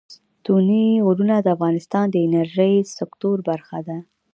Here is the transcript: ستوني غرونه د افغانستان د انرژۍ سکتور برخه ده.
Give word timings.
ستوني 0.43 0.85
غرونه 1.05 1.35
د 1.41 1.47
افغانستان 1.55 2.05
د 2.11 2.15
انرژۍ 2.25 2.73
سکتور 2.97 3.37
برخه 3.49 3.79
ده. 3.87 3.97